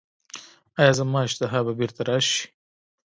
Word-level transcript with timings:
ایا 0.79 0.93
زما 0.99 1.19
اشتها 1.27 1.59
به 1.65 1.73
بیرته 1.79 2.01
راشي؟ 2.09 2.41